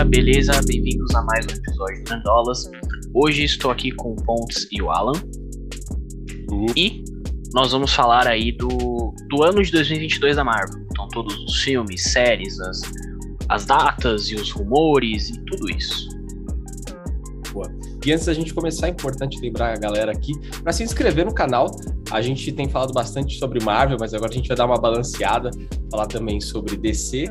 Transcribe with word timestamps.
galera, 0.00 0.04
beleza? 0.04 0.52
Bem-vindos 0.66 1.14
a 1.14 1.22
mais 1.22 1.46
um 1.46 1.50
episódio 1.50 2.04
do 2.04 2.10
Nandolas. 2.10 2.70
Hoje 3.14 3.44
estou 3.44 3.70
aqui 3.70 3.90
com 3.90 4.12
o 4.12 4.16
Pontes 4.16 4.66
e 4.72 4.80
o 4.80 4.90
Alan. 4.90 5.12
Uhum. 6.50 6.66
E 6.76 7.04
nós 7.52 7.72
vamos 7.72 7.92
falar 7.92 8.26
aí 8.26 8.52
do, 8.52 9.14
do 9.28 9.42
ano 9.42 9.62
de 9.62 9.70
2022 9.72 10.36
da 10.36 10.44
Marvel. 10.44 10.80
Então, 10.90 11.08
todos 11.08 11.36
os 11.44 11.62
filmes, 11.62 12.02
séries, 12.04 12.58
as, 12.60 12.82
as 13.48 13.66
datas 13.66 14.30
e 14.30 14.36
os 14.36 14.50
rumores 14.50 15.30
e 15.30 15.44
tudo 15.44 15.70
isso. 15.70 16.08
E 18.04 18.12
antes 18.12 18.24
da 18.24 18.32
gente 18.32 18.54
começar, 18.54 18.86
é 18.86 18.90
importante 18.90 19.38
lembrar 19.40 19.74
a 19.74 19.78
galera 19.78 20.12
aqui 20.12 20.32
para 20.62 20.72
se 20.72 20.82
inscrever 20.82 21.26
no 21.26 21.34
canal. 21.34 21.66
A 22.10 22.22
gente 22.22 22.50
tem 22.52 22.68
falado 22.68 22.94
bastante 22.94 23.38
sobre 23.38 23.62
Marvel, 23.62 23.98
mas 24.00 24.14
agora 24.14 24.30
a 24.30 24.34
gente 24.34 24.48
vai 24.48 24.56
dar 24.56 24.64
uma 24.64 24.80
balanceada, 24.80 25.50
falar 25.90 26.06
também 26.06 26.40
sobre 26.40 26.76
DC. 26.76 27.26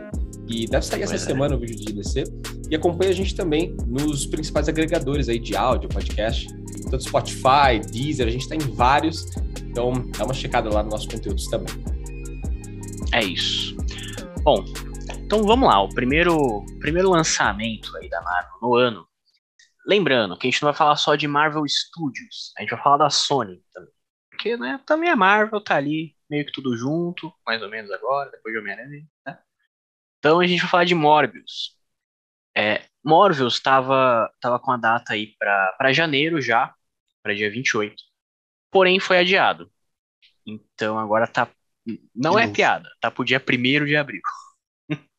E 0.47 0.65
deve 0.67 0.85
sair 0.85 1.03
essa 1.03 1.13
Pois 1.13 1.23
é. 1.23 1.25
semana 1.25 1.55
o 1.55 1.59
vídeo 1.59 1.75
de 1.75 1.93
DC. 1.93 2.23
E 2.69 2.75
acompanha 2.75 3.11
a 3.11 3.15
gente 3.15 3.35
também 3.35 3.75
nos 3.87 4.25
principais 4.27 4.69
agregadores 4.69 5.27
aí 5.27 5.39
de 5.39 5.55
áudio, 5.55 5.89
podcast, 5.89 6.47
tanto 6.89 7.03
Spotify, 7.03 7.79
Deezer, 7.91 8.27
a 8.27 8.31
gente 8.31 8.41
está 8.41 8.55
em 8.55 8.75
vários. 8.75 9.25
Então 9.63 9.91
dá 10.17 10.25
uma 10.25 10.33
checada 10.33 10.71
lá 10.71 10.83
nos 10.83 10.91
nossos 10.91 11.07
conteúdos 11.07 11.47
também. 11.47 11.73
É 13.11 13.23
isso. 13.23 13.75
Bom, 14.43 14.63
então 15.17 15.43
vamos 15.43 15.67
lá. 15.67 15.81
O 15.81 15.89
primeiro, 15.89 16.63
primeiro 16.79 17.09
lançamento 17.09 17.95
aí 17.97 18.07
da 18.07 18.21
Marvel 18.21 18.59
no 18.61 18.75
ano. 18.75 19.07
Lembrando 19.87 20.37
que 20.37 20.47
a 20.47 20.51
gente 20.51 20.61
não 20.61 20.67
vai 20.67 20.77
falar 20.77 20.95
só 20.95 21.15
de 21.15 21.27
Marvel 21.27 21.63
Studios, 21.67 22.53
a 22.57 22.61
gente 22.61 22.69
vai 22.69 22.83
falar 22.83 22.97
da 22.97 23.09
Sony 23.09 23.63
também. 23.73 23.93
Porque, 24.29 24.55
né, 24.55 24.79
também 24.85 25.09
a 25.09 25.15
Marvel 25.15 25.59
tá 25.59 25.75
ali 25.75 26.15
meio 26.29 26.45
que 26.45 26.51
tudo 26.51 26.77
junto, 26.77 27.33
mais 27.45 27.61
ou 27.63 27.69
menos 27.69 27.89
agora, 27.89 28.29
depois 28.29 28.53
de 28.53 28.59
Homem-Aranha, 28.59 29.07
né? 29.25 29.39
Então 30.19 30.39
a 30.39 30.45
gente 30.45 30.61
vai 30.61 30.69
falar 30.69 30.85
de 30.85 30.93
Morbius. 30.93 31.78
É, 32.59 32.83
Morbius 33.03 33.59
tava, 33.61 34.29
tava 34.41 34.59
com 34.59 34.71
a 34.71 34.77
data 34.77 35.13
aí 35.13 35.27
pra 35.37 35.93
janeiro 35.93 36.41
já, 36.41 36.73
pra 37.23 37.33
dia 37.33 37.49
28. 37.49 37.95
Porém 38.69 38.99
foi 38.99 39.17
adiado. 39.19 39.71
Então 40.45 40.99
agora 40.99 41.25
tá. 41.25 41.49
Não 42.13 42.35
De 42.35 42.41
é 42.41 42.43
novo. 42.43 42.53
piada, 42.53 42.89
tá 42.99 43.09
pro 43.09 43.23
dia 43.23 43.39
1 43.39 43.85
de 43.85 43.95
abril. 43.95 44.21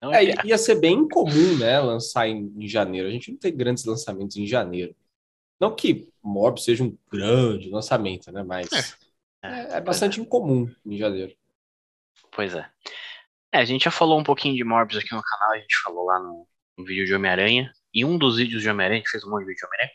Não 0.00 0.14
É, 0.14 0.24
é, 0.24 0.46
ia 0.46 0.56
ser 0.58 0.76
bem 0.76 0.94
incomum, 0.98 1.58
né, 1.58 1.80
lançar 1.80 2.28
em, 2.28 2.52
em 2.56 2.68
janeiro. 2.68 3.08
A 3.08 3.10
gente 3.10 3.32
não 3.32 3.38
tem 3.38 3.54
grandes 3.56 3.84
lançamentos 3.84 4.36
em 4.36 4.46
janeiro. 4.46 4.94
Não 5.58 5.74
que 5.74 6.06
Morbius 6.22 6.64
seja 6.66 6.84
um 6.84 6.96
grande 7.10 7.70
lançamento, 7.70 8.30
né, 8.30 8.42
mas 8.42 8.68
é, 9.42 9.78
é 9.78 9.80
bastante 9.80 10.20
incomum 10.20 10.70
em 10.84 10.96
janeiro. 10.98 11.34
Pois 12.30 12.54
é. 12.54 12.70
É, 13.52 13.58
a 13.58 13.64
gente 13.64 13.84
já 13.84 13.90
falou 13.90 14.20
um 14.20 14.24
pouquinho 14.24 14.54
de 14.54 14.62
Morbius 14.62 15.02
aqui 15.02 15.14
no 15.14 15.22
canal, 15.22 15.52
a 15.52 15.58
gente 15.58 15.76
falou 15.82 16.04
lá 16.04 16.18
no, 16.18 16.46
no 16.76 16.84
vídeo 16.84 17.06
de 17.06 17.14
Homem-Aranha. 17.14 17.72
E 17.92 18.04
um 18.04 18.18
dos 18.18 18.36
vídeos 18.36 18.62
de 18.62 18.68
Homem-Aranha, 18.68 19.00
gente 19.00 19.10
fez 19.10 19.24
um 19.24 19.30
monte 19.30 19.40
de 19.40 19.46
vídeo 19.46 19.58
de 19.58 19.66
Homem-Aranha. 19.66 19.92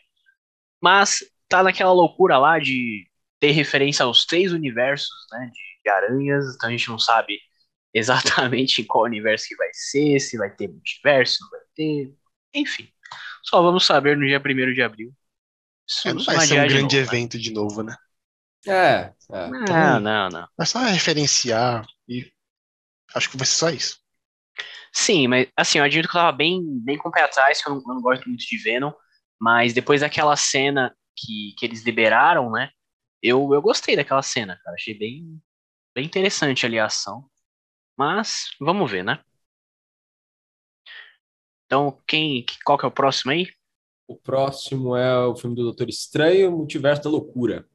Mas 0.80 1.24
tá 1.48 1.62
naquela 1.62 1.92
loucura 1.92 2.38
lá 2.38 2.58
de 2.58 3.08
ter 3.40 3.52
referência 3.52 4.04
aos 4.04 4.26
três 4.26 4.52
universos, 4.52 5.10
né, 5.32 5.50
de, 5.52 5.60
de 5.84 5.90
aranhas. 5.90 6.54
Então 6.54 6.68
a 6.68 6.72
gente 6.72 6.88
não 6.88 6.98
sabe 6.98 7.38
exatamente 7.94 8.82
em 8.82 8.86
qual 8.86 9.04
universo 9.04 9.48
que 9.48 9.56
vai 9.56 9.68
ser, 9.72 10.20
se 10.20 10.36
vai 10.38 10.50
ter 10.54 10.68
multiverso, 10.68 11.38
não 11.42 11.50
vai 11.50 11.60
ter. 11.74 12.14
Enfim. 12.54 12.88
Só 13.42 13.62
vamos 13.62 13.84
saber 13.84 14.16
no 14.16 14.26
dia 14.26 14.40
1 14.40 14.74
de 14.74 14.82
abril. 14.82 15.12
Isso 15.88 16.08
É, 16.08 16.12
não 16.14 16.24
vai 16.24 16.40
ser 16.40 16.54
um 16.58 16.62
adiar 16.62 16.68
de 16.68 16.74
grande 16.74 16.96
novo, 16.96 16.96
né? 16.96 17.02
evento 17.02 17.38
de 17.38 17.52
novo, 17.52 17.82
né? 17.82 17.96
É, 18.66 19.12
é. 19.32 19.48
Não, 19.50 20.00
não, 20.00 20.28
não. 20.28 20.48
Vai 20.56 20.66
só 20.66 20.78
referenciar 20.80 21.84
e 22.08 22.30
acho 23.14 23.30
que 23.30 23.36
vai 23.36 23.46
ser 23.46 23.56
só 23.56 23.70
isso. 23.70 24.01
Sim, 24.94 25.26
mas 25.28 25.48
assim, 25.56 25.78
eu 25.78 25.84
admito 25.84 26.08
que 26.08 26.16
eu 26.16 26.20
tava 26.20 26.36
bem, 26.36 26.62
bem 26.80 26.98
com 26.98 27.08
o 27.08 27.12
pé 27.12 27.22
atrás, 27.22 27.62
que 27.62 27.68
eu 27.68 27.74
não, 27.74 27.80
eu 27.80 27.94
não 27.94 28.02
gosto 28.02 28.28
muito 28.28 28.44
de 28.44 28.58
Venom, 28.58 28.92
mas 29.40 29.72
depois 29.72 30.02
daquela 30.02 30.36
cena 30.36 30.94
que, 31.16 31.54
que 31.58 31.64
eles 31.66 31.82
liberaram, 31.84 32.50
né? 32.50 32.70
Eu, 33.22 33.54
eu 33.54 33.62
gostei 33.62 33.96
daquela 33.96 34.22
cena, 34.22 34.60
cara. 34.62 34.74
Achei 34.74 34.96
bem, 34.96 35.40
bem 35.94 36.04
interessante 36.04 36.66
ali 36.66 36.78
a 36.78 36.86
ação. 36.86 37.24
Mas 37.96 38.50
vamos 38.60 38.90
ver, 38.90 39.04
né? 39.04 39.20
Então, 41.66 41.98
quem, 42.06 42.44
qual 42.64 42.76
que 42.76 42.84
é 42.84 42.88
o 42.88 42.92
próximo 42.92 43.32
aí? 43.32 43.48
O 44.06 44.16
próximo 44.16 44.94
é 44.94 45.24
o 45.24 45.34
filme 45.34 45.56
do 45.56 45.62
Doutor 45.62 45.88
Estranho, 45.88 46.52
Multiverso 46.52 47.02
da 47.02 47.10
Loucura. 47.10 47.66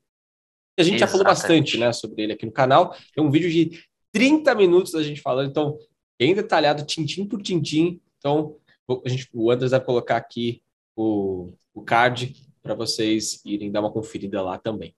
A 0.77 0.83
gente 0.83 0.99
já 0.99 1.07
falou 1.07 1.25
Exatamente. 1.25 1.41
bastante, 1.41 1.77
né, 1.79 1.91
sobre 1.91 2.23
ele 2.23 2.33
aqui 2.33 2.45
no 2.45 2.51
canal. 2.51 2.95
Tem 3.15 3.23
um 3.23 3.31
vídeo 3.31 3.49
de 3.49 3.83
30 4.11 4.53
minutos 4.53 4.91
da 4.91 5.01
gente 5.01 5.21
falando, 5.21 5.49
então, 5.49 5.77
bem 6.19 6.33
detalhado, 6.33 6.85
tintim 6.85 7.27
por 7.27 7.41
tintim. 7.41 8.01
Então, 8.17 8.57
a 9.05 9.09
gente, 9.09 9.29
o 9.33 9.51
Andres 9.51 9.71
vai 9.71 9.79
colocar 9.79 10.17
aqui 10.17 10.61
o, 10.95 11.53
o 11.73 11.83
card 11.83 12.33
para 12.61 12.73
vocês 12.73 13.41
irem 13.45 13.71
dar 13.71 13.81
uma 13.81 13.91
conferida 13.91 14.41
lá 14.41 14.57
também. 14.57 14.95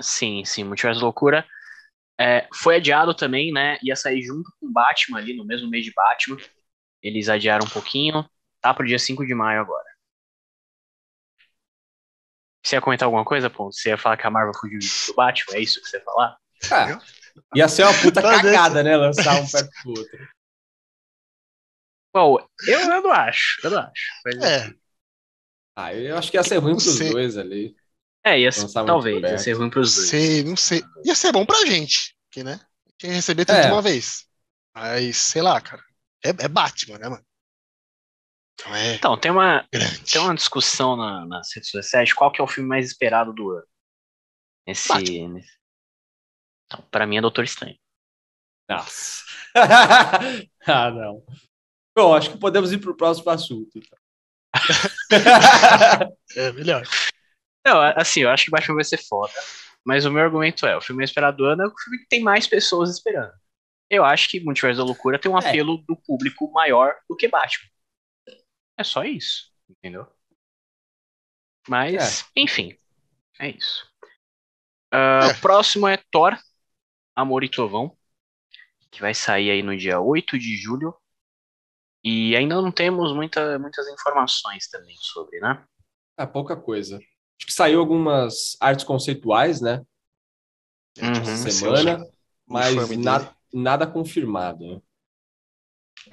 Sim, 0.00 0.44
sim, 0.44 0.64
Multiverso 0.64 1.02
Loucura. 1.02 1.46
É, 2.18 2.48
foi 2.54 2.76
adiado 2.76 3.14
também, 3.14 3.52
né? 3.52 3.78
Ia 3.82 3.96
sair 3.96 4.22
junto 4.22 4.50
com 4.58 4.66
o 4.66 4.72
Batman 4.72 5.18
ali, 5.18 5.34
no 5.34 5.44
mesmo 5.44 5.68
mês 5.68 5.84
de 5.84 5.92
Batman. 5.92 6.38
Eles 7.02 7.28
adiaram 7.28 7.66
um 7.66 7.70
pouquinho. 7.70 8.24
Tá 8.60 8.72
pro 8.72 8.86
dia 8.86 8.98
5 8.98 9.26
de 9.26 9.34
maio 9.34 9.60
agora. 9.60 9.84
Você 12.62 12.76
ia 12.76 12.80
comentar 12.80 13.06
alguma 13.06 13.24
coisa, 13.24 13.50
Ponto? 13.50 13.74
Você 13.74 13.88
ia 13.88 13.98
falar 13.98 14.16
que 14.16 14.26
a 14.26 14.30
Marvel 14.30 14.54
fugiu 14.54 14.78
do 14.78 15.14
Batman? 15.14 15.56
É 15.56 15.60
isso 15.60 15.80
que 15.82 15.88
você 15.88 15.96
ia 15.96 16.04
falar? 16.04 16.36
Ah, 16.70 17.00
ia 17.54 17.68
ser 17.68 17.84
uma 17.84 17.94
puta 18.00 18.20
Não, 18.22 18.30
cagada, 18.30 18.82
né, 18.82 18.96
lançar 18.96 19.40
um 19.40 19.46
perto 19.48 19.70
do 19.84 19.90
outro. 19.90 20.18
Bom, 22.14 22.36
eu, 22.66 22.80
eu 22.80 23.02
não 23.02 23.10
acho, 23.12 23.58
eu 23.64 23.70
não 23.70 23.78
acho. 23.78 24.02
Mas, 24.24 24.36
É, 24.42 24.74
Ah, 25.76 25.94
eu 25.94 26.16
acho 26.18 26.30
que 26.30 26.36
ia 26.36 26.42
ser 26.44 26.58
ruim 26.58 26.74
pros 26.76 26.96
sei. 26.96 27.10
dois 27.10 27.38
ali. 27.38 27.74
é, 28.24 28.38
ia 28.40 28.52
ser, 28.52 28.68
talvez, 28.84 29.20
ia 29.22 29.38
ser 29.38 29.52
ruim 29.54 29.70
pros 29.70 29.94
dois. 29.94 30.08
sei, 30.08 30.44
não 30.44 30.56
sei. 30.56 30.82
Ia 31.04 31.14
ser 31.14 31.32
bom 31.32 31.44
pra 31.46 31.64
gente, 31.66 32.14
que, 32.30 32.44
né? 32.44 32.60
Quem 32.98 33.10
receber 33.10 33.44
tudo 33.44 33.56
É. 33.56 33.62
de 33.62 33.72
uma 33.72 33.82
vez. 33.82 34.26
Mas, 34.74 35.16
sei 35.16 35.42
lá, 35.42 35.60
cara. 35.60 35.82
É, 36.24 36.28
é 36.44 36.48
Batman, 36.48 36.98
né, 36.98 37.08
mano? 37.08 37.24
Então 38.54 38.74
é 38.74 38.94
Então, 38.94 39.18
tem 39.18 39.30
uma, 39.30 39.66
grande. 39.72 40.12
tem 40.12 40.20
uma 40.20 40.34
discussão 40.34 40.96
na, 40.96 41.42
sociais 41.70 42.08
de 42.10 42.14
qual 42.14 42.30
que 42.30 42.40
é 42.40 42.44
o 42.44 42.48
filme 42.48 42.68
mais 42.68 42.86
esperado 42.86 43.32
do 43.32 43.50
ano. 43.50 43.66
Esse. 44.66 44.88
Batman. 44.88 45.40
Então, 46.72 46.84
pra 46.90 47.06
mim 47.06 47.18
é 47.18 47.20
Doutor 47.20 47.44
Estranho. 47.44 47.76
Nossa. 48.68 49.24
ah, 50.66 50.90
não. 50.90 51.22
Bom, 51.96 52.14
acho 52.14 52.30
que 52.32 52.38
podemos 52.38 52.72
ir 52.72 52.78
para 52.78 52.90
o 52.90 52.96
próximo 52.96 53.30
assunto. 53.30 53.70
então. 53.76 53.98
É 56.36 56.52
melhor. 56.52 56.82
Não, 57.66 57.80
assim, 57.96 58.20
eu 58.20 58.30
acho 58.30 58.46
que 58.46 58.50
Batman 58.50 58.76
vai 58.76 58.84
ser 58.84 58.98
foda. 58.98 59.32
Mas 59.84 60.06
o 60.06 60.10
meu 60.10 60.22
argumento 60.22 60.66
é: 60.66 60.76
o 60.76 60.80
filme 60.80 61.04
esperado 61.04 61.36
do 61.38 61.44
ano 61.44 61.62
é 61.64 61.66
o 61.66 61.78
filme 61.78 61.98
que 61.98 62.06
tem 62.08 62.22
mais 62.22 62.46
pessoas 62.46 62.90
esperando. 62.90 63.32
Eu 63.90 64.04
acho 64.04 64.30
que 64.30 64.40
Multiverso 64.40 64.78
da 64.78 64.84
Loucura 64.86 65.18
tem 65.18 65.30
um 65.30 65.38
É. 65.38 65.46
apelo 65.46 65.78
do 65.86 65.94
público 65.96 66.50
maior 66.52 66.94
do 67.08 67.14
que 67.16 67.28
Batman. 67.28 67.68
É 68.78 68.84
só 68.84 69.04
isso, 69.04 69.52
entendeu? 69.68 70.06
Mas, 71.68 72.26
enfim, 72.34 72.76
é 73.38 73.50
isso. 73.50 73.86
Ah, 74.90 75.28
É. 75.30 75.34
Próximo 75.40 75.86
é 75.86 75.98
Thor, 76.10 76.38
Amor 77.16 77.44
e 77.44 77.48
Trovão, 77.50 77.96
que 78.90 79.00
vai 79.02 79.14
sair 79.14 79.50
aí 79.50 79.62
no 79.62 79.76
dia 79.76 80.00
8 80.00 80.38
de 80.38 80.56
julho. 80.56 80.94
E 82.04 82.34
ainda 82.36 82.56
não 82.60 82.72
temos 82.72 83.14
muita, 83.14 83.58
muitas 83.58 83.86
informações 83.88 84.68
também 84.68 84.96
sobre, 85.00 85.38
né? 85.40 85.64
É 86.18 86.26
pouca 86.26 86.56
coisa. 86.56 86.96
Acho 86.96 87.46
que 87.46 87.52
saiu 87.52 87.80
algumas 87.80 88.56
artes 88.60 88.84
conceituais, 88.84 89.60
né? 89.60 89.84
Uhum. 91.00 91.20
Essa 91.22 91.50
semana, 91.50 91.90
é 91.92 92.10
mas 92.46 92.96
na- 92.98 93.34
nada 93.52 93.86
confirmado. 93.86 94.66
né? 94.76 94.80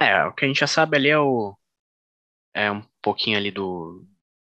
É, 0.00 0.24
o 0.26 0.32
que 0.32 0.44
a 0.44 0.48
gente 0.48 0.60
já 0.60 0.66
sabe 0.66 0.96
ali 0.96 1.08
é 1.08 1.18
o. 1.18 1.56
É 2.54 2.70
um 2.70 2.82
pouquinho 3.02 3.36
ali 3.38 3.50
do, 3.50 4.06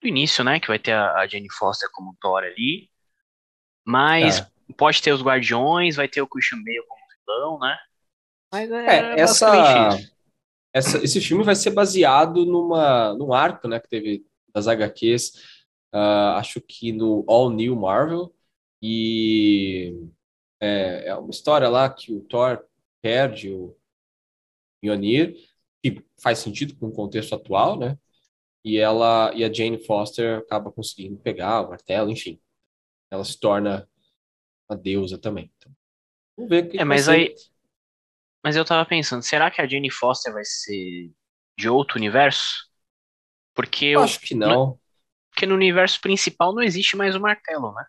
do 0.01 0.07
início, 0.07 0.43
né? 0.43 0.59
Que 0.59 0.67
vai 0.67 0.79
ter 0.79 0.93
a, 0.93 1.19
a 1.19 1.27
Jane 1.27 1.51
Foster 1.51 1.89
como 1.93 2.15
Thor 2.21 2.43
ali. 2.43 2.89
Mas 3.85 4.39
É. 4.39 4.50
pode 4.71 5.01
ter 5.01 5.11
os 5.11 5.21
Guardiões, 5.21 5.95
vai 5.95 6.07
ter 6.07 6.21
o 6.21 6.27
Christian 6.27 6.59
Bale 6.63 6.85
como 6.87 7.01
vilão, 7.25 7.59
né? 7.59 7.77
Mas 8.51 8.71
é, 8.71 8.85
É, 8.85 9.19
essa, 9.19 9.89
essa, 10.73 10.97
esse 11.03 11.21
filme 11.21 11.43
vai 11.43 11.55
ser 11.55 11.71
baseado 11.71 12.45
numa, 12.45 13.13
num 13.13 13.33
arco 13.33 13.67
né, 13.67 13.79
que 13.79 13.87
teve 13.87 14.25
das 14.53 14.67
HQs, 14.67 15.33
ah, 15.93 16.37
acho 16.37 16.59
que 16.61 16.91
no 16.91 17.23
All 17.27 17.49
New 17.49 17.75
Marvel, 17.75 18.33
e 18.81 19.95
é, 20.59 21.07
é 21.07 21.15
uma 21.15 21.29
história 21.29 21.69
lá 21.69 21.89
que 21.89 22.13
o 22.13 22.21
Thor 22.21 22.63
perde 23.01 23.51
o 23.51 23.75
Mjolnir, 24.81 25.35
que 25.83 26.03
faz 26.21 26.39
sentido 26.39 26.75
com 26.75 26.87
o 26.87 26.93
contexto 26.93 27.35
atual, 27.35 27.77
né? 27.77 27.97
E 28.63 28.77
ela 28.77 29.33
e 29.35 29.43
a 29.43 29.51
Jane 29.51 29.83
Foster 29.83 30.39
acaba 30.39 30.71
conseguindo 30.71 31.17
pegar 31.17 31.61
o 31.61 31.69
martelo, 31.69 32.11
enfim. 32.11 32.39
Ela 33.09 33.23
se 33.23 33.39
torna 33.39 33.89
uma 34.71 34.77
deusa 34.77 35.17
também. 35.17 35.51
Então, 35.57 35.71
vamos 36.37 36.49
ver 36.49 36.65
o 36.65 36.69
que 36.69 36.77
É, 36.77 36.83
mas 36.83 37.07
ser. 37.07 37.09
aí. 37.09 37.35
Mas 38.43 38.55
eu 38.55 38.65
tava 38.65 38.87
pensando, 38.87 39.21
será 39.23 39.51
que 39.51 39.61
a 39.61 39.67
Jane 39.67 39.91
Foster 39.91 40.33
vai 40.33 40.43
ser 40.45 41.11
de 41.57 41.69
outro 41.69 41.97
universo? 41.97 42.67
Porque 43.55 43.85
Eu 43.93 44.01
eu, 44.01 44.01
acho 44.01 44.19
que 44.19 44.35
não. 44.35 44.77
porque 45.31 45.45
no 45.45 45.55
universo 45.55 45.99
principal 46.01 46.53
não 46.53 46.61
existe 46.63 46.95
mais 46.95 47.15
o 47.15 47.19
martelo, 47.19 47.73
né? 47.73 47.83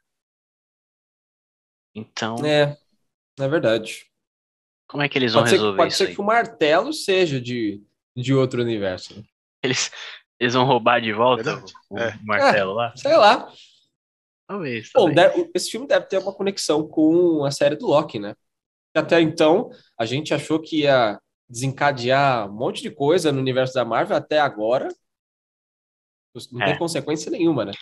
Então, 1.94 2.36
É, 2.44 2.76
na 3.38 3.48
verdade. 3.48 4.06
como 4.86 5.02
é 5.02 5.08
que 5.08 5.18
eles 5.18 5.32
vão 5.32 5.42
Pode 5.42 5.50
ser, 5.50 5.58
que- 5.58 5.64
resolver 5.64 5.74
pode 5.74 5.94
isso 5.94 6.04
ser 6.04 6.08
aí? 6.08 6.14
que 6.14 6.20
o 6.20 6.24
martelo 6.24 6.92
seja 6.92 7.40
de, 7.40 7.82
de 8.16 8.34
outro 8.34 8.62
universo. 8.62 9.24
Eles, 9.62 9.90
eles 10.38 10.54
vão 10.54 10.64
roubar 10.64 11.00
de 11.00 11.12
volta 11.12 11.62
o, 11.90 11.96
o 11.96 11.98
é. 12.00 12.12
martelo 12.24 12.74
lá? 12.74 12.94
Sei 12.96 13.16
lá. 13.16 13.52
Talvez, 14.52 14.90
Bom, 14.94 15.06
talvez. 15.06 15.16
deve- 15.16 15.50
esse 15.54 15.70
filme 15.70 15.86
deve 15.86 16.06
ter 16.06 16.18
uma 16.18 16.34
conexão 16.34 16.86
com 16.86 17.42
a 17.44 17.50
série 17.50 17.74
do 17.74 17.86
Loki, 17.86 18.18
né? 18.18 18.34
Até 18.94 19.18
então, 19.20 19.70
a 19.98 20.04
gente 20.04 20.34
achou 20.34 20.60
que 20.60 20.80
ia 20.82 21.18
desencadear 21.48 22.50
um 22.50 22.54
monte 22.54 22.82
de 22.82 22.90
coisa 22.90 23.32
no 23.32 23.40
universo 23.40 23.72
da 23.72 23.84
Marvel, 23.84 24.16
até 24.16 24.38
agora 24.38 24.88
não 26.50 26.58
tem 26.60 26.74
É. 26.74 26.78
consequência 26.78 27.30
nenhuma, 27.30 27.64
né? 27.64 27.72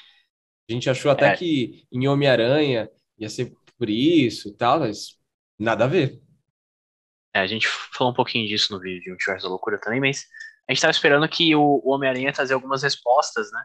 A 0.68 0.72
gente 0.72 0.88
achou 0.88 1.10
até 1.10 1.32
É. 1.32 1.36
que 1.36 1.84
em 1.90 2.06
Homem-Aranha 2.06 2.88
ia 3.18 3.28
ser 3.28 3.52
por 3.76 3.90
isso 3.90 4.48
e 4.48 4.52
tal, 4.52 4.80
mas 4.80 5.18
nada 5.58 5.84
a 5.84 5.88
ver. 5.88 6.20
É, 7.34 7.40
a 7.40 7.46
gente 7.46 7.66
falou 7.68 8.12
um 8.12 8.16
pouquinho 8.16 8.46
disso 8.46 8.72
no 8.72 8.80
vídeo 8.80 9.02
de 9.02 9.10
Multiverso 9.10 9.44
da 9.44 9.50
Loucura 9.50 9.78
também, 9.80 10.00
mas 10.00 10.26
a 10.68 10.72
gente 10.72 10.80
tava 10.82 10.90
esperando 10.92 11.28
que 11.28 11.54
o, 11.54 11.80
Homem-Aranha 11.84 12.32
trazer 12.32 12.54
algumas 12.54 12.82
respostas, 12.84 13.50
né? 13.52 13.64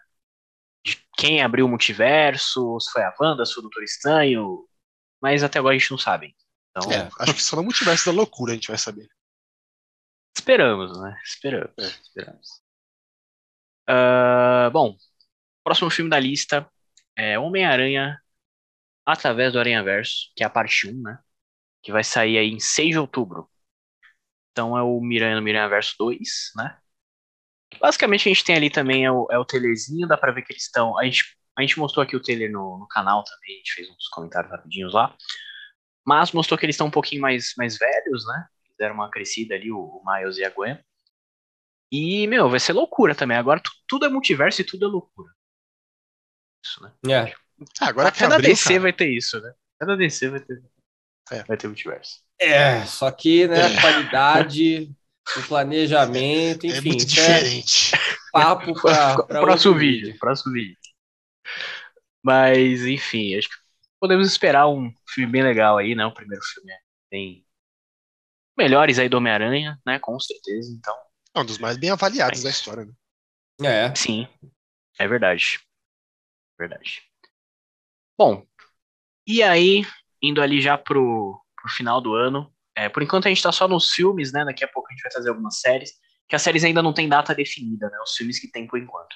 De 0.85 0.97
quem 1.17 1.41
abriu 1.41 1.65
o 1.65 1.69
multiverso, 1.69 2.79
se 2.79 2.91
foi 2.91 3.03
a 3.03 3.13
Wanda, 3.19 3.45
se 3.45 3.53
foi 3.53 3.61
o 3.61 3.63
Doutor 3.63 3.83
Estranho, 3.83 4.67
mas 5.21 5.43
até 5.43 5.59
agora 5.59 5.75
a 5.75 5.77
gente 5.77 5.91
não 5.91 5.97
sabe. 5.97 6.35
Então, 6.69 6.91
É, 6.91 7.09
acho 7.19 7.33
que 7.33 7.41
só 7.41 7.55
no 7.55 7.63
multiverso 7.63 8.05
da 8.05 8.11
loucura 8.11 8.51
a 8.51 8.55
gente 8.55 8.67
vai 8.67 8.77
saber. 8.77 9.07
esperamos, 10.37 10.99
né? 11.01 11.19
Esperamos, 11.23 11.73
É. 11.79 11.85
esperamos. 11.87 12.61
Ah, 13.87 14.69
bom, 14.71 14.95
próximo 15.63 15.89
filme 15.89 16.09
da 16.09 16.19
lista 16.19 16.69
é 17.15 17.37
Homem-Aranha 17.39 18.19
através 19.05 19.53
do 19.53 19.59
Aranhaverso, 19.59 20.31
que 20.35 20.43
é 20.43 20.47
a 20.47 20.49
parte 20.49 20.89
1, 20.89 21.01
né? 21.01 21.19
Que 21.83 21.91
vai 21.91 22.03
sair 22.03 22.37
aí 22.37 22.49
em 22.49 22.59
6 22.59 22.91
de 22.91 22.99
outubro. 22.99 23.49
Então 24.51 24.77
é 24.77 24.81
o 24.83 24.99
Miranha 25.01 25.35
no 25.35 25.41
Miranha 25.41 25.69
Verso 25.69 25.95
2, 25.99 26.51
né? 26.55 26.79
Basicamente 27.79 28.27
a 28.29 28.33
gente 28.33 28.43
tem 28.43 28.55
ali 28.55 28.69
também 28.69 29.05
é 29.05 29.11
o, 29.11 29.27
é 29.31 29.37
o 29.37 29.45
trailerzinho, 29.45 30.07
dá 30.07 30.17
pra 30.17 30.31
ver 30.31 30.43
que 30.43 30.53
eles 30.53 30.63
estão. 30.63 30.97
A 30.97 31.03
gente, 31.05 31.23
a 31.57 31.61
gente 31.61 31.77
mostrou 31.79 32.03
aqui 32.03 32.15
o 32.15 32.21
trailer 32.21 32.51
no, 32.51 32.77
no 32.79 32.87
canal 32.87 33.23
também, 33.23 33.55
a 33.55 33.57
gente 33.57 33.73
fez 33.73 33.89
uns 33.89 34.07
comentários 34.09 34.51
rapidinhos 34.51 34.93
lá. 34.93 35.15
Mas 36.05 36.31
mostrou 36.31 36.57
que 36.57 36.65
eles 36.65 36.75
estão 36.75 36.87
um 36.87 36.91
pouquinho 36.91 37.21
mais, 37.21 37.53
mais 37.57 37.77
velhos, 37.77 38.25
né? 38.27 38.45
Fizeram 38.71 38.95
uma 38.95 39.09
crescida 39.09 39.55
ali, 39.55 39.71
o, 39.71 39.77
o 39.79 40.03
Miles 40.05 40.37
e 40.37 40.43
a 40.45 40.49
Gwen. 40.49 40.77
E, 41.91 42.27
meu, 42.27 42.49
vai 42.49 42.59
ser 42.59 42.73
loucura 42.73 43.15
também. 43.15 43.37
Agora 43.37 43.59
tu- 43.59 43.71
tudo 43.87 44.05
é 44.05 44.09
multiverso 44.09 44.61
e 44.61 44.65
tudo 44.65 44.85
é 44.85 44.87
loucura. 44.89 45.31
Isso, 46.63 46.83
né? 46.83 46.91
É, 47.07 47.33
Ah, 47.81 47.87
agora 47.89 48.11
que 48.11 48.17
Até 48.17 48.27
na 48.27 48.37
DC 48.37 48.63
cara, 48.65 48.79
vai 48.81 48.93
ter 48.93 49.09
isso, 49.09 49.39
né? 49.39 49.53
Até 49.79 49.85
na 49.91 49.95
DC 49.95 50.29
vai 50.29 50.39
ter, 50.39 50.63
É. 51.31 51.43
vai 51.43 51.57
ter 51.57 51.67
multiverso. 51.67 52.21
é 52.39 52.85
só 52.85 53.09
que, 53.11 53.47
né, 53.47 53.61
a 53.65 53.81
qualidade, 53.81 54.93
o 55.37 55.43
planejamento, 55.47 56.65
é 56.65 56.69
enfim, 56.69 56.89
muito 56.89 57.03
é 57.03 57.05
diferente. 57.05 57.91
papo 58.31 58.73
para 58.81 59.41
próximo 59.41 59.75
vídeo, 59.75 60.17
próximo 60.19 60.53
vídeo. 60.53 60.77
Mas, 62.23 62.85
enfim, 62.85 63.37
acho 63.37 63.49
que 63.49 63.55
podemos 63.99 64.27
esperar 64.27 64.67
um 64.67 64.91
filme 65.07 65.31
bem 65.31 65.43
legal 65.43 65.77
aí, 65.77 65.95
né? 65.95 66.05
O 66.05 66.13
primeiro 66.13 66.43
filme 66.43 66.71
é 66.71 66.77
tem 67.09 67.45
melhores 68.57 68.99
aí 68.99 69.09
do 69.09 69.17
Homem-Aranha, 69.17 69.79
né? 69.85 69.99
Com 69.99 70.19
certeza, 70.19 70.71
então. 70.71 70.95
É 71.35 71.39
um 71.39 71.45
dos 71.45 71.57
mais 71.57 71.77
bem 71.77 71.89
avaliados 71.89 72.39
É 72.39 72.43
da 72.43 72.49
história, 72.49 72.85
né? 73.59 73.85
É, 73.87 73.95
Sim, 73.95 74.27
é 74.97 75.07
verdade. 75.07 75.59
Verdade. 76.57 77.01
Bom, 78.17 78.45
e 79.27 79.43
aí, 79.43 79.83
indo 80.21 80.41
ali 80.41 80.61
já 80.61 80.77
pro, 80.77 81.41
pro 81.55 81.69
final 81.69 81.99
do 81.99 82.13
ano, 82.15 82.53
é, 82.75 82.89
por 82.89 83.01
enquanto 83.03 83.25
a 83.27 83.29
gente 83.29 83.41
tá 83.43 83.51
só 83.51 83.67
nos 83.67 83.91
filmes, 83.91 84.31
né? 84.33 84.43
Daqui 84.45 84.63
a 84.63 84.67
pouco 84.67 84.89
a 84.89 84.93
gente 84.93 85.01
vai 85.03 85.11
trazer 85.11 85.29
algumas 85.29 85.59
séries, 85.59 85.91
que 86.27 86.35
as 86.35 86.41
séries 86.41 86.63
ainda 86.63 86.81
não 86.81 86.93
tem 86.93 87.07
data 87.07 87.33
definida, 87.33 87.89
né? 87.89 87.97
Os 88.03 88.15
filmes 88.15 88.39
que 88.39 88.49
tem 88.51 88.67
por 88.67 88.79
enquanto. 88.79 89.15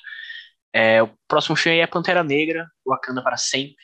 É, 0.74 1.02
o 1.02 1.10
próximo 1.28 1.56
filme 1.56 1.78
aí 1.78 1.82
é 1.84 1.88
Pantera 1.88 2.24
Negra, 2.24 2.70
Wakanda 2.86 3.24
para 3.24 3.38
sempre. 3.38 3.76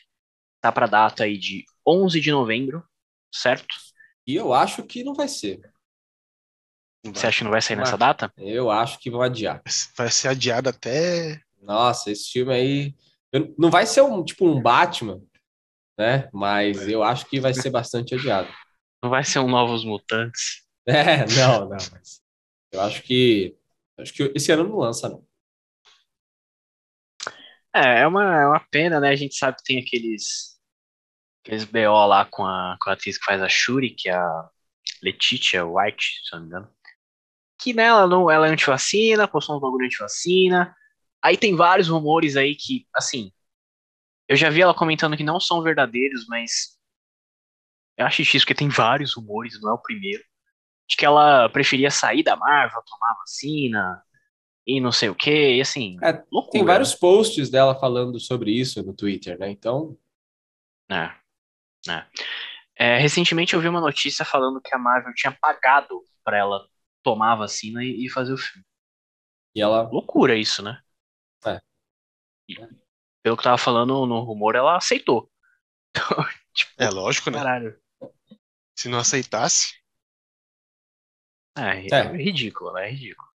Tá 0.60 0.70
pra 0.72 0.86
data 0.86 1.24
aí 1.24 1.36
de 1.38 1.64
11 1.86 2.20
de 2.20 2.30
novembro, 2.30 2.82
certo? 3.32 3.66
e 4.26 4.34
eu 4.34 4.52
acho 4.52 4.82
que 4.82 5.04
não 5.04 5.14
vai 5.14 5.28
ser. 5.28 5.60
Não 7.04 7.14
Você 7.14 7.20
vai. 7.20 7.28
acha 7.28 7.38
que 7.38 7.44
não 7.44 7.50
vai 7.52 7.62
sair 7.62 7.76
nessa 7.76 7.96
data? 7.96 8.32
Eu 8.36 8.70
acho 8.70 8.98
que 8.98 9.10
vão 9.10 9.22
adiar. 9.22 9.62
Vai 9.96 10.10
ser 10.10 10.28
adiado 10.28 10.68
até. 10.68 11.40
Nossa, 11.60 12.10
esse 12.10 12.30
filme 12.30 12.52
aí. 12.52 12.94
eu- 13.32 13.54
Não 13.58 13.70
vai 13.70 13.86
ser 13.86 14.02
um 14.02 14.24
tipo 14.24 14.46
um 14.46 14.60
Batman, 14.60 15.20
né? 15.98 16.28
Mas 16.32 16.88
eu 16.88 17.02
acho 17.02 17.26
que 17.26 17.38
vai 17.40 17.54
ser 17.54 17.70
bastante 17.70 18.14
adiado. 18.14 18.48
Não 19.02 19.10
vai 19.10 19.24
ser 19.24 19.38
um 19.40 19.48
Novos 19.48 19.84
Mutantes? 19.84 20.64
É, 20.88 21.26
não, 21.26 21.62
não. 21.62 21.70
Mas 21.70 22.22
eu 22.70 22.80
acho 22.80 23.02
que. 23.02 23.56
Acho 23.98 24.12
que 24.12 24.32
esse 24.36 24.52
ano 24.52 24.68
não 24.68 24.76
lança, 24.76 25.08
não. 25.08 25.26
É, 27.74 28.02
é 28.02 28.06
uma, 28.06 28.22
é 28.22 28.46
uma 28.46 28.60
pena, 28.70 29.00
né? 29.00 29.08
A 29.08 29.16
gente 29.16 29.34
sabe 29.34 29.56
que 29.58 29.64
tem 29.64 29.78
aqueles, 29.80 30.58
aqueles 31.44 31.64
BO 31.64 32.06
lá 32.06 32.24
com 32.24 32.44
a, 32.44 32.76
com 32.80 32.90
a 32.90 32.92
atriz 32.94 33.18
que 33.18 33.24
faz 33.24 33.42
a 33.42 33.48
Shuri, 33.48 33.90
que 33.90 34.08
é 34.08 34.14
a 34.14 34.50
Letitia 35.02 35.66
White, 35.66 36.22
se 36.24 36.32
não 36.34 36.40
me 36.42 36.46
engano. 36.46 36.70
Que 37.60 37.74
né, 37.74 37.84
ela, 37.84 38.06
não, 38.06 38.30
ela 38.30 38.48
é 38.48 38.50
antivacina, 38.50 39.28
postou 39.28 39.56
um 39.56 39.60
bagulho 39.60 39.86
antivacina. 39.86 40.74
Aí 41.22 41.36
tem 41.36 41.56
vários 41.56 41.88
rumores 41.88 42.36
aí 42.36 42.54
que, 42.54 42.86
assim, 42.94 43.32
eu 44.28 44.36
já 44.36 44.50
vi 44.50 44.62
ela 44.62 44.74
comentando 44.74 45.16
que 45.16 45.24
não 45.24 45.40
são 45.40 45.62
verdadeiros, 45.62 46.26
mas 46.28 46.78
eu 47.96 48.06
acho 48.06 48.22
difícil 48.22 48.40
porque 48.46 48.54
tem 48.54 48.68
vários 48.68 49.14
rumores, 49.14 49.60
não 49.60 49.70
é 49.70 49.74
o 49.74 49.78
primeiro. 49.78 50.22
De 50.88 50.96
que 50.96 51.04
ela 51.04 51.48
preferia 51.48 51.90
sair 51.90 52.22
da 52.22 52.36
Marvel, 52.36 52.82
tomar 52.86 53.14
vacina 53.18 54.02
e 54.66 54.80
não 54.80 54.92
sei 54.92 55.08
o 55.08 55.14
que, 55.14 55.56
e 55.56 55.60
assim, 55.60 55.96
É, 56.02 56.12
loucura. 56.30 56.52
Tem 56.52 56.64
vários 56.64 56.94
posts 56.94 57.50
dela 57.50 57.74
falando 57.78 58.18
sobre 58.20 58.50
isso 58.52 58.82
no 58.82 58.94
Twitter, 58.94 59.38
né? 59.38 59.50
Então, 59.50 59.96
É. 60.90 61.12
É. 61.88 62.06
É, 62.78 62.98
recentemente 62.98 63.54
eu 63.54 63.60
vi 63.60 63.68
uma 63.68 63.80
notícia 63.80 64.24
falando 64.24 64.60
que 64.60 64.74
a 64.74 64.78
Marvel 64.78 65.14
tinha 65.14 65.32
pagado 65.40 66.02
pra 66.24 66.36
ela 66.36 66.68
tomar 67.02 67.32
a 67.32 67.36
vacina 67.36 67.82
e, 67.82 68.04
e 68.04 68.10
fazer 68.10 68.32
o 68.32 68.36
filme. 68.38 68.64
e 69.54 69.60
ela. 69.62 69.82
Loucura 69.88 70.36
isso, 70.36 70.62
né? 70.62 70.80
É. 71.46 71.60
E, 72.48 72.54
pelo 73.22 73.36
que 73.36 73.42
tava 73.42 73.58
falando 73.58 74.06
no 74.06 74.20
rumor, 74.20 74.54
ela 74.54 74.76
aceitou. 74.76 75.30
Então, 75.96 76.24
tipo, 76.54 76.72
É 76.76 76.90
lógico, 76.90 77.30
né? 77.30 77.38
caralho. 77.38 77.80
Se 78.76 78.88
não 78.88 79.00
aceitasse. 79.00 79.74
É, 81.58 81.86
É. 81.90 81.96
é 81.96 82.16
ridículo, 82.16 82.72
né? 82.72 82.86
É 82.88 82.90
ridículo. 82.90 83.28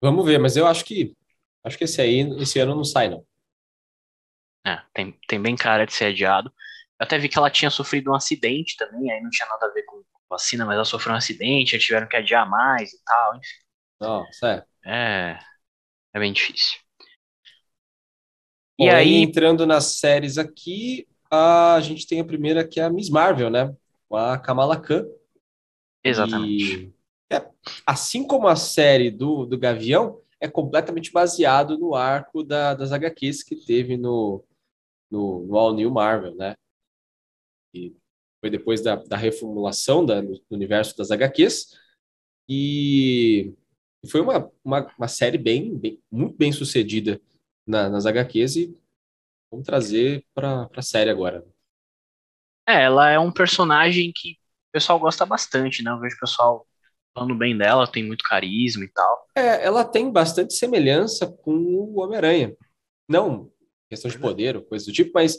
Vamos 0.00 0.24
ver, 0.26 0.38
mas 0.38 0.56
eu 0.56 0.66
acho 0.66 0.84
que. 0.84 1.16
Acho 1.64 1.78
que 1.78 1.84
esse 1.84 2.00
aí, 2.00 2.20
esse 2.40 2.58
ano 2.60 2.74
não 2.74 2.84
sai, 2.84 3.08
não. 3.08 3.26
É, 4.66 4.80
tem, 4.94 5.12
tem 5.28 5.40
bem 5.42 5.56
cara 5.56 5.86
de 5.86 5.92
ser 5.92 6.06
adiado. 6.06 6.48
Eu 7.00 7.04
até 7.04 7.18
vi 7.18 7.28
que 7.28 7.38
ela 7.38 7.50
tinha 7.50 7.70
sofrido 7.70 8.10
um 8.10 8.14
acidente 8.14 8.76
também, 8.76 9.10
aí 9.10 9.20
não 9.22 9.30
tinha 9.30 9.48
nada 9.48 9.66
a 9.66 9.70
ver 9.72 9.82
com 9.84 10.02
vacina, 10.28 10.64
mas 10.64 10.74
ela 10.76 10.84
sofreu 10.84 11.12
um 11.14 11.16
acidente, 11.18 11.74
aí 11.74 11.80
tiveram 11.80 12.08
que 12.08 12.16
adiar 12.16 12.48
mais 12.48 12.92
e 12.92 13.04
tal, 13.04 13.36
enfim. 13.36 13.64
Nossa, 14.00 14.48
é. 14.54 14.66
É, 14.84 15.38
é 16.14 16.20
bem 16.20 16.32
difícil. 16.32 16.78
Bom, 18.78 18.86
E 18.86 18.90
aí, 18.90 19.16
entrando 19.22 19.66
nas 19.66 19.98
séries 19.98 20.38
aqui, 20.38 21.06
a 21.76 21.80
gente 21.80 22.06
tem 22.06 22.20
a 22.20 22.24
primeira 22.24 22.66
que 22.66 22.80
é 22.80 22.84
a 22.84 22.90
Miss 22.90 23.08
Marvel, 23.10 23.50
né? 23.50 23.74
Com 24.08 24.16
a 24.16 24.38
Kamala 24.38 24.80
Khan. 24.80 25.06
exatamente. 26.02 26.92
E, 27.30 27.34
é, 27.34 27.48
assim 27.86 28.26
como 28.26 28.46
a 28.46 28.56
série 28.56 29.10
do, 29.10 29.46
do 29.46 29.58
Gavião, 29.58 30.20
é 30.40 30.48
completamente 30.48 31.10
baseado 31.10 31.78
no 31.78 31.94
arco 31.94 32.42
da, 32.42 32.74
das 32.74 32.92
HQs 32.92 33.42
que 33.42 33.56
teve 33.56 33.96
no, 33.96 34.44
no, 35.10 35.46
no 35.46 35.56
All 35.56 35.74
New 35.74 35.90
Marvel, 35.90 36.34
né? 36.34 36.54
E 37.74 37.96
foi 38.40 38.50
depois 38.50 38.82
da, 38.82 38.96
da 38.96 39.16
reformulação 39.16 40.04
da, 40.04 40.20
do 40.20 40.40
universo 40.50 40.96
das 40.96 41.10
HQs. 41.10 41.78
E 42.46 43.54
foi 44.10 44.20
uma, 44.20 44.50
uma, 44.62 44.94
uma 44.98 45.08
série 45.08 45.38
bem, 45.38 45.76
bem, 45.78 45.98
muito 46.10 46.36
bem 46.36 46.52
sucedida 46.52 47.18
na, 47.66 47.88
nas 47.88 48.04
HQs 48.04 48.56
e 48.56 48.78
vamos 49.54 49.66
trazer 49.66 50.24
para 50.34 50.68
a 50.76 50.82
série 50.82 51.10
agora. 51.10 51.44
É, 52.66 52.84
ela 52.84 53.08
é 53.10 53.18
um 53.18 53.32
personagem 53.32 54.12
que 54.14 54.32
o 54.32 54.72
pessoal 54.72 54.98
gosta 54.98 55.26
bastante, 55.26 55.82
né? 55.82 55.90
Eu 55.90 56.00
vejo 56.00 56.16
o 56.16 56.20
pessoal 56.20 56.66
falando 57.14 57.34
bem 57.36 57.56
dela, 57.56 57.86
tem 57.90 58.04
muito 58.04 58.24
carisma 58.24 58.84
e 58.84 58.88
tal. 58.88 59.28
É, 59.36 59.64
ela 59.64 59.84
tem 59.84 60.10
bastante 60.10 60.54
semelhança 60.54 61.26
com 61.26 61.52
o 61.52 62.00
Homem-Aranha. 62.00 62.56
Não 63.08 63.50
questão 63.90 64.10
de 64.10 64.18
poder 64.18 64.56
ou 64.56 64.62
coisa 64.64 64.86
do 64.86 64.92
tipo, 64.92 65.12
mas 65.14 65.38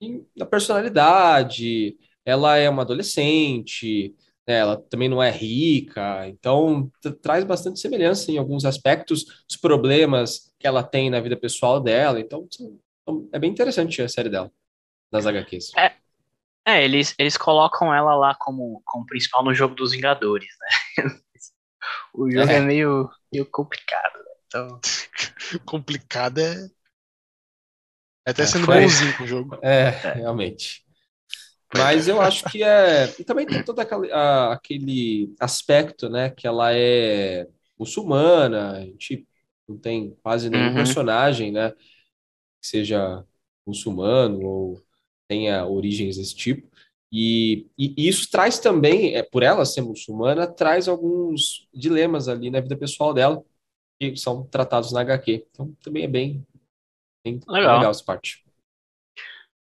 em- 0.00 0.26
na 0.36 0.46
personalidade. 0.46 1.96
Ela 2.24 2.56
é 2.58 2.70
uma 2.70 2.82
adolescente, 2.82 4.14
né, 4.48 4.56
ela 4.58 4.76
também 4.90 5.08
não 5.08 5.22
é 5.22 5.30
rica, 5.30 6.28
então 6.28 6.90
traz 7.22 7.44
bastante 7.44 7.80
semelhança 7.80 8.30
em 8.32 8.38
alguns 8.38 8.64
aspectos, 8.64 9.24
os 9.50 9.56
problemas 9.56 10.52
que 10.58 10.66
ela 10.66 10.82
tem 10.82 11.10
na 11.10 11.20
vida 11.20 11.36
pessoal 11.36 11.80
dela, 11.80 12.20
então, 12.20 12.46
então 13.06 13.28
é 13.32 13.38
bem 13.38 13.50
interessante 13.50 14.02
a 14.02 14.08
série 14.08 14.28
dela, 14.28 14.50
das 15.12 15.26
HQs. 15.26 15.72
É, 15.76 15.94
é 16.66 16.84
eles, 16.84 17.14
eles 17.18 17.36
colocam 17.36 17.94
ela 17.94 18.16
lá 18.16 18.34
como, 18.34 18.82
como 18.84 19.06
principal 19.06 19.44
no 19.44 19.54
jogo 19.54 19.76
dos 19.76 19.92
Vingadores, 19.92 20.48
né? 20.60 21.04
o 22.12 22.28
jogo 22.28 22.50
é, 22.50 22.56
é 22.56 22.60
meio, 22.60 23.08
meio 23.32 23.46
complicado, 23.46 24.18
né? 24.18 24.32
então... 24.46 24.80
complicado 25.64 26.38
é... 26.38 26.68
É 28.26 28.32
até 28.32 28.44
sendo 28.44 28.72
é, 28.72 28.82
bonzinho 28.82 29.16
com 29.16 29.22
o 29.22 29.26
jogo. 29.28 29.58
É, 29.62 29.90
realmente. 30.14 30.84
Mas 31.72 32.08
eu 32.08 32.20
acho 32.20 32.44
que 32.50 32.60
é. 32.60 33.14
E 33.20 33.22
também 33.22 33.46
tem 33.46 33.62
todo 33.62 33.78
aquele, 33.78 34.10
a, 34.10 34.54
aquele 34.54 35.32
aspecto, 35.38 36.08
né? 36.08 36.30
Que 36.30 36.44
ela 36.44 36.74
é 36.74 37.46
muçulmana, 37.78 38.72
a 38.72 38.80
gente 38.80 39.24
não 39.68 39.78
tem 39.78 40.16
quase 40.24 40.50
nenhum 40.50 40.70
uhum. 40.70 40.74
personagem, 40.74 41.52
né? 41.52 41.72
Que 42.66 42.70
seja 42.70 43.24
muçulmano 43.66 44.40
ou 44.44 44.82
tenha 45.28 45.64
origens 45.66 46.16
desse 46.16 46.34
tipo. 46.34 46.68
E, 47.12 47.68
e, 47.78 48.08
isso 48.08 48.28
traz 48.30 48.58
também, 48.58 49.14
é, 49.14 49.22
por 49.22 49.42
ela 49.42 49.64
ser 49.64 49.82
muçulmana, 49.82 50.46
traz 50.46 50.88
alguns 50.88 51.68
dilemas 51.72 52.28
ali 52.28 52.50
na 52.50 52.60
vida 52.60 52.76
pessoal 52.76 53.14
dela, 53.14 53.44
que 54.00 54.16
são 54.16 54.44
tratados 54.46 54.92
na 54.92 55.00
HQ. 55.00 55.46
Então 55.50 55.72
também 55.82 56.04
é 56.04 56.08
bem, 56.08 56.46
bem 57.24 57.40
legal. 57.48 57.76
legal 57.76 57.90
essa 57.90 58.04
parte. 58.04 58.44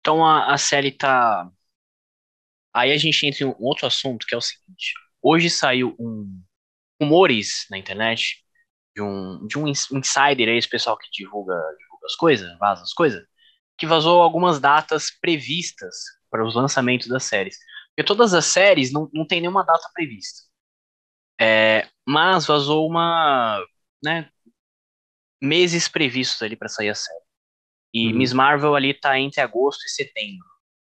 Então 0.00 0.24
a, 0.24 0.54
a 0.54 0.58
série 0.58 0.92
tá 0.92 1.50
Aí 2.74 2.90
a 2.90 2.96
gente 2.96 3.26
entra 3.26 3.44
em 3.44 3.48
um 3.48 3.56
outro 3.58 3.86
assunto 3.86 4.26
que 4.26 4.34
é 4.34 4.38
o 4.38 4.40
seguinte: 4.40 4.94
hoje 5.20 5.50
saiu 5.50 5.94
um 5.98 6.42
rumores 7.00 7.66
na 7.70 7.76
internet 7.76 8.44
de 8.94 9.02
um, 9.02 9.46
de 9.46 9.58
um 9.58 9.66
insider 9.68 10.48
aí, 10.48 10.56
esse 10.56 10.68
pessoal 10.68 10.96
que 10.96 11.08
divulga, 11.10 11.54
divulga 11.78 11.91
as 12.04 12.14
coisas, 12.14 12.56
vaza 12.58 12.82
as 12.82 12.92
coisas, 12.92 13.24
que 13.78 13.86
vazou 13.86 14.22
algumas 14.22 14.60
datas 14.60 15.10
previstas 15.20 15.96
para 16.30 16.46
os 16.46 16.54
lançamentos 16.54 17.08
das 17.08 17.24
séries. 17.24 17.58
Porque 17.88 18.06
todas 18.06 18.34
as 18.34 18.46
séries 18.46 18.92
não, 18.92 19.10
não 19.12 19.26
tem 19.26 19.40
nenhuma 19.40 19.64
data 19.64 19.88
prevista. 19.94 20.42
É, 21.40 21.88
mas 22.06 22.46
vazou 22.46 22.86
uma. 22.88 23.64
Né, 24.04 24.28
meses 25.42 25.88
previstos 25.88 26.40
ali 26.42 26.54
para 26.56 26.68
sair 26.68 26.90
a 26.90 26.94
série. 26.94 27.20
E 27.92 28.08
uhum. 28.08 28.18
Miss 28.18 28.32
Marvel 28.32 28.76
ali 28.76 28.94
tá 28.94 29.18
entre 29.18 29.40
agosto 29.40 29.84
e 29.84 29.90
setembro 29.90 30.46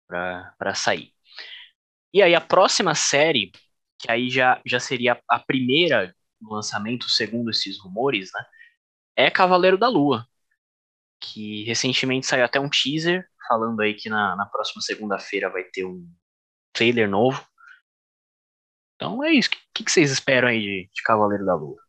para 0.08 0.74
sair. 0.74 1.12
E 2.12 2.20
aí 2.20 2.34
a 2.34 2.40
próxima 2.40 2.94
série, 2.94 3.50
que 3.98 4.10
aí 4.10 4.28
já, 4.28 4.60
já 4.66 4.78
seria 4.80 5.18
a 5.28 5.38
primeira 5.38 6.14
no 6.40 6.54
lançamento, 6.54 7.08
segundo 7.08 7.50
esses 7.50 7.78
rumores, 7.78 8.30
né? 8.34 8.44
É 9.16 9.30
Cavaleiro 9.30 9.78
da 9.78 9.88
Lua. 9.88 10.26
Que 11.22 11.64
recentemente 11.64 12.26
saiu 12.26 12.44
até 12.44 12.58
um 12.58 12.68
teaser 12.68 13.26
falando 13.48 13.80
aí 13.80 13.94
que 13.94 14.08
na, 14.08 14.34
na 14.34 14.46
próxima 14.46 14.82
segunda-feira 14.82 15.50
vai 15.50 15.64
ter 15.64 15.84
um 15.84 16.08
trailer 16.72 17.08
novo. 17.08 17.46
Então 18.96 19.22
é 19.22 19.32
isso. 19.32 19.48
O 19.48 19.52
que, 19.74 19.84
que, 19.84 19.90
vocês 19.90 20.10
esperam 20.10 20.48
aí 20.48 20.60
de, 20.60 20.90
de 20.92 21.02
Cavaleiro 21.02 21.44
da 21.44 21.54
Lua? 21.54 21.80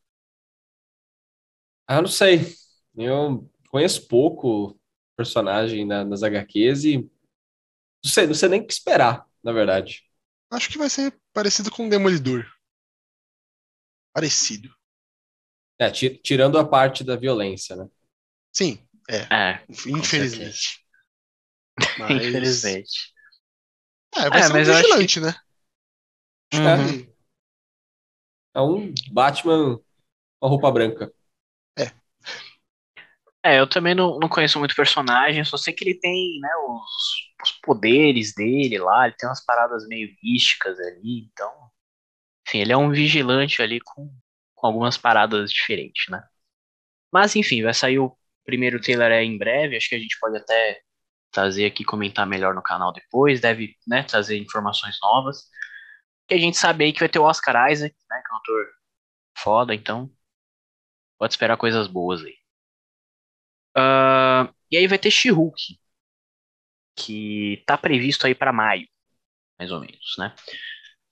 Ah, 1.87 2.01
não 2.01 2.07
sei. 2.07 2.55
Eu 2.95 3.49
conheço 3.69 4.07
pouco 4.07 4.79
personagem 5.15 5.85
na, 5.85 6.03
nas 6.03 6.23
HQs 6.23 6.85
e 6.85 6.97
não 6.97 8.11
sei, 8.11 8.27
não 8.27 8.33
sei 8.33 8.49
nem 8.49 8.61
o 8.61 8.67
que 8.67 8.73
esperar, 8.73 9.27
na 9.43 9.51
verdade. 9.51 10.03
Acho 10.51 10.69
que 10.69 10.77
vai 10.77 10.89
ser 10.89 11.17
parecido 11.31 11.71
com 11.71 11.87
o 11.87 11.89
Demolidor. 11.89 12.45
Parecido. 14.13 14.69
É, 15.79 15.89
tirando 15.89 16.57
a 16.57 16.67
parte 16.67 17.03
da 17.03 17.15
violência, 17.15 17.75
né? 17.75 17.87
Sim, 18.51 18.87
é. 19.10 19.27
é 19.29 19.65
Infelizmente. 19.69 20.83
Mas... 22.00 22.12
Infelizmente. 22.12 23.13
É, 24.15 24.29
vai 24.29 24.39
é, 24.39 24.43
ser 24.43 24.51
um 24.51 24.63
vigilante, 24.63 25.19
que... 25.19 25.25
né? 25.25 25.36
Uhum. 26.53 27.13
É 28.55 28.62
um 28.62 28.93
Batman 29.12 29.77
com 30.39 30.45
a 30.45 30.50
roupa 30.50 30.72
branca. 30.72 31.12
É. 31.77 31.91
É, 33.43 33.60
eu 33.60 33.67
também 33.67 33.95
não, 33.95 34.19
não 34.19 34.29
conheço 34.29 34.60
muito 34.60 34.75
personagem, 34.75 35.43
só 35.43 35.57
sei 35.57 35.74
que 35.74 35.83
ele 35.83 36.00
tem, 36.00 36.39
né, 36.39 36.50
os 36.67 37.24
os 37.43 37.51
poderes 37.62 38.33
dele 38.33 38.79
lá, 38.79 39.05
ele 39.05 39.15
tem 39.17 39.27
umas 39.27 39.43
paradas 39.43 39.88
meio 39.88 40.15
místicas 40.24 40.79
ali, 40.79 41.29
então. 41.31 41.51
Enfim, 42.48 42.60
ele 42.60 42.74
é 42.74 42.77
um 42.77 42.91
vigilante 42.91 43.62
ali 43.62 43.79
com, 43.81 44.13
com 44.55 44.67
algumas 44.67 44.98
paradas 44.98 45.51
diferentes, 45.51 46.10
né? 46.10 46.24
Mas 47.12 47.36
enfim, 47.36 47.62
vai 47.63 47.74
sair 47.74 48.00
o 48.00 48.17
primeiro 48.45 48.81
trailer 48.81 49.12
é 49.12 49.23
em 49.23 49.38
breve, 49.38 49.77
acho 49.77 49.89
que 49.89 49.95
a 49.95 50.00
gente 50.00 50.17
pode 50.19 50.38
até 50.38 50.81
trazer 51.31 51.65
aqui, 51.65 51.83
comentar 51.83 52.27
melhor 52.27 52.53
no 52.53 52.62
canal 52.62 52.93
depois, 52.93 53.41
deve 53.41 53.75
né, 53.88 54.03
trazer 54.03 54.38
informações 54.38 54.97
novas. 55.01 55.50
Que 56.27 56.35
a 56.35 56.38
gente 56.38 56.57
sabe 56.57 56.85
aí 56.85 56.93
que 56.93 57.00
vai 57.00 57.09
ter 57.09 57.19
o 57.19 57.23
Oscar 57.23 57.71
Isaac, 57.71 57.95
né, 58.09 58.21
que 58.23 58.31
é 58.31 58.33
um 58.33 58.38
ator 58.38 58.67
foda, 59.38 59.75
então 59.75 60.09
pode 61.17 61.33
esperar 61.33 61.57
coisas 61.57 61.88
boas 61.88 62.23
aí. 62.23 62.35
Uh, 63.75 64.53
e 64.69 64.77
aí 64.77 64.88
vai 64.88 65.00
ter 65.00 65.09
She-Hulk, 65.09 65.79
que 66.95 67.53
está 67.59 67.77
previsto 67.77 68.27
aí 68.27 68.35
para 68.35 68.53
maio, 68.53 68.88
mais 69.57 69.71
ou 69.71 69.79
menos, 69.79 70.15
né? 70.19 70.35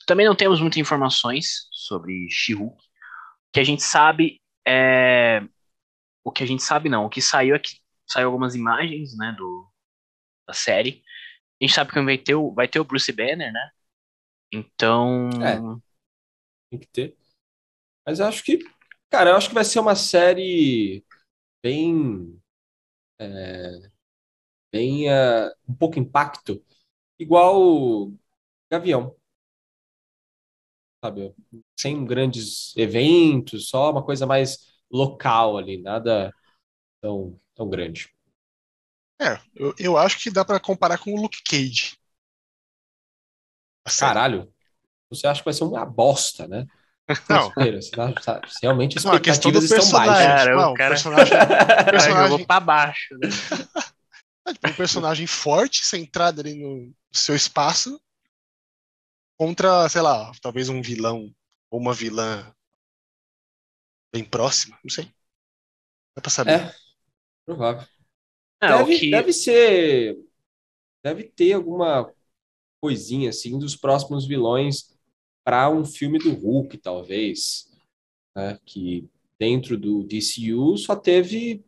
Também 0.05 0.25
não 0.25 0.35
temos 0.35 0.59
muitas 0.59 0.77
informações 0.77 1.67
sobre 1.71 2.27
She-Hulk. 2.29 2.77
O 2.77 3.51
que 3.53 3.59
a 3.59 3.63
gente 3.63 3.81
sabe 3.81 4.41
é 4.65 5.41
o 6.23 6.31
que 6.31 6.43
a 6.43 6.47
gente 6.47 6.63
sabe 6.63 6.89
não, 6.89 7.05
o 7.05 7.09
que 7.09 7.21
saiu 7.21 7.55
é 7.55 7.59
que 7.59 7.79
saiu 8.07 8.27
algumas 8.27 8.55
imagens, 8.55 9.17
né, 9.17 9.33
do 9.37 9.67
da 10.47 10.53
série. 10.53 11.03
A 11.61 11.65
gente 11.65 11.73
sabe 11.73 11.91
que 11.91 12.01
vai 12.01 12.17
ter 12.17 12.35
o, 12.35 12.53
vai 12.53 12.67
ter 12.67 12.79
o 12.79 12.83
Bruce 12.83 13.11
Banner, 13.11 13.53
né? 13.53 13.71
Então, 14.51 15.29
é, 15.41 15.57
tem 16.69 16.79
que 16.79 16.87
ter. 16.87 17.17
Mas 18.05 18.19
eu 18.19 18.25
acho 18.25 18.43
que, 18.43 18.59
cara, 19.09 19.29
eu 19.29 19.35
acho 19.35 19.47
que 19.47 19.53
vai 19.53 19.63
ser 19.63 19.79
uma 19.79 19.95
série 19.95 21.05
bem 21.63 22.41
é, 23.19 23.91
bem 24.71 25.09
uh, 25.09 25.53
um 25.67 25.75
pouco 25.75 25.99
impacto, 25.99 26.63
igual 27.19 28.11
Gavião. 28.69 29.15
Sabe? 31.03 31.35
Sem 31.77 32.05
grandes 32.05 32.75
eventos, 32.77 33.69
só 33.69 33.91
uma 33.91 34.03
coisa 34.03 34.25
mais 34.25 34.70
local 34.91 35.57
ali, 35.57 35.81
nada 35.81 36.33
tão, 37.01 37.39
tão 37.55 37.69
grande. 37.69 38.13
É, 39.19 39.39
eu, 39.55 39.73
eu 39.77 39.97
acho 39.97 40.19
que 40.19 40.31
dá 40.31 40.43
para 40.43 40.59
comparar 40.59 40.97
com 40.97 41.13
o 41.13 41.21
Luke 41.21 41.43
Cage. 41.43 41.97
Caralho, 43.99 44.51
você 45.09 45.27
acha 45.27 45.41
que 45.41 45.45
vai 45.45 45.53
ser 45.53 45.63
uma 45.63 45.85
bosta, 45.85 46.47
né? 46.47 46.65
Não. 47.29 47.51
Você 47.51 47.91
tá, 47.91 48.13
tá, 48.13 48.41
realmente 48.61 48.97
as 48.97 49.03
expectativas 49.03 49.69
não, 49.69 49.77
estão 49.77 49.91
baixas. 49.91 50.25
Cara, 50.25 50.55
não, 50.55 50.71
o 50.71 50.73
cara, 50.73 50.89
personagem, 50.89 51.33
personagem... 51.91 52.29
jogou 52.29 52.45
pra 52.45 52.59
baixo. 52.59 53.17
Né? 53.17 53.29
É, 54.43 54.53
tipo, 54.53 54.69
um 54.69 54.73
personagem 54.73 55.27
forte, 55.27 55.85
centrado 55.85 56.41
ali 56.41 56.55
no 56.55 56.91
seu 57.11 57.35
espaço, 57.35 58.01
contra, 59.37 59.87
sei 59.87 60.01
lá, 60.01 60.31
talvez 60.41 60.67
um 60.67 60.81
vilão 60.81 61.31
ou 61.69 61.79
uma 61.79 61.93
vilã 61.93 62.51
bem 64.13 64.23
próxima, 64.23 64.77
não 64.83 64.89
sei. 64.89 65.05
Dá 66.15 66.21
pra 66.21 66.29
saber. 66.29 66.51
É, 66.51 66.75
provável. 67.45 67.87
É, 68.61 68.77
deve, 68.77 68.99
que... 68.99 69.11
deve 69.11 69.33
ser. 69.33 70.17
Deve 71.03 71.23
ter 71.23 71.53
alguma 71.53 72.13
coisinha 72.81 73.29
assim 73.29 73.57
dos 73.57 73.75
próximos 73.75 74.27
vilões 74.27 74.95
para 75.43 75.69
um 75.69 75.83
filme 75.83 76.19
do 76.19 76.33
Hulk, 76.33 76.77
talvez. 76.77 77.71
Né? 78.35 78.59
Que 78.65 79.09
dentro 79.39 79.77
do 79.77 80.03
DCU 80.03 80.77
só 80.77 80.95
teve 80.95 81.65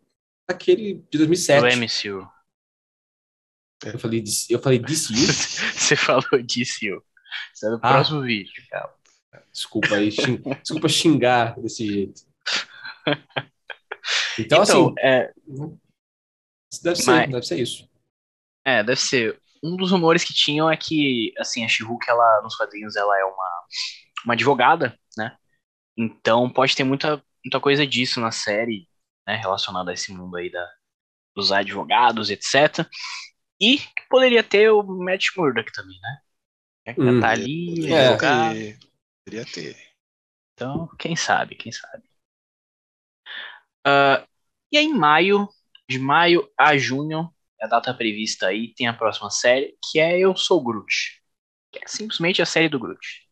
aquele 0.48 1.04
de 1.10 1.18
2007. 1.18 1.62
Do 1.62 1.84
MCU. 1.84 2.34
Eu 3.86 4.00
falei, 4.00 4.24
eu 4.50 4.60
falei 4.60 4.80
DCU? 4.80 5.14
Você 5.74 5.96
falou 5.96 6.24
DCU. 6.32 7.04
Isso 7.54 7.66
é 7.66 7.70
no 7.70 7.76
ah. 7.78 7.80
próximo 7.80 8.22
vídeo, 8.22 8.64
calma. 8.70 8.94
Desculpa 9.52 9.96
aí, 9.96 10.12
xing... 10.12 10.42
desculpa 10.62 10.88
xingar 10.88 11.60
desse 11.60 11.86
jeito. 11.86 12.22
Então, 14.38 14.64
então 14.64 14.90
assim, 14.90 14.96
é... 15.00 15.34
deve 16.82 16.96
ser, 16.98 17.12
Mas... 17.12 17.32
deve 17.32 17.46
ser 17.46 17.60
isso. 17.60 17.90
É, 18.66 18.84
deve 18.84 19.00
ser. 19.00 19.40
Um 19.64 19.78
dos 19.78 19.92
rumores 19.92 20.24
que 20.24 20.34
tinham 20.34 20.70
é 20.70 20.76
que, 20.76 21.34
assim, 21.38 21.64
a 21.64 21.68
she 21.68 21.84
ela, 22.08 22.42
nos 22.42 22.56
quadrinhos, 22.56 22.96
ela 22.96 23.18
é 23.18 23.24
uma, 23.24 23.66
uma 24.26 24.34
advogada, 24.34 24.98
né? 25.18 25.38
Então 25.98 26.50
pode 26.50 26.76
ter 26.76 26.84
muita, 26.84 27.24
muita 27.46 27.60
coisa 27.62 27.88
disso 27.88 28.20
na 28.20 28.32
série, 28.32 28.88
né, 29.28 29.36
relacionada 29.36 29.92
a 29.92 29.94
esse 29.94 30.12
mundo 30.12 30.36
aí 30.36 30.52
da, 30.52 30.70
dos 31.36 31.52
advogados, 31.52 32.30
etc. 32.30 32.86
E 33.62 33.80
poderia 34.10 34.44
ter 34.44 34.70
o 34.70 34.84
Matt 34.84 35.28
Murdock 35.38 35.72
também, 35.72 36.00
né? 36.02 36.18
É, 36.86 36.92
hum. 36.98 37.22
Tá 37.22 37.30
ali, 37.30 37.94
é, 37.94 38.18
Poderia 39.24 39.46
ter. 39.46 39.78
Então, 40.54 40.90
quem 41.00 41.16
sabe, 41.16 41.56
quem 41.56 41.72
sabe. 41.72 42.04
Uh, 43.86 44.26
e 44.72 44.78
aí, 44.78 44.86
em 44.86 44.94
maio, 44.94 45.48
de 45.90 46.00
maio 46.00 46.50
a 46.58 46.78
junho, 46.78 47.30
a 47.62 47.68
data 47.68 47.94
prevista 47.94 48.48
aí, 48.48 48.74
tem 48.74 48.88
a 48.88 48.94
próxima 48.94 49.30
série, 49.30 49.78
que 49.92 50.00
é 50.00 50.20
Eu 50.20 50.36
Sou 50.36 50.62
Groot. 50.64 51.22
Que 51.72 51.80
é 51.84 51.88
simplesmente 51.88 52.42
a 52.42 52.46
série 52.46 52.70
do 52.70 52.80
Groot. 52.80 53.24